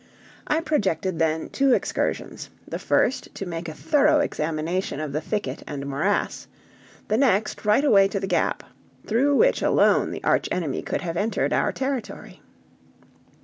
[0.47, 5.61] I projected then two excursions, the first to make a thorough examination of the thicket
[5.67, 6.47] and morass;
[7.07, 8.63] the next right away to the Gap,
[9.05, 12.41] through which alone the archenemy could have entered our territory.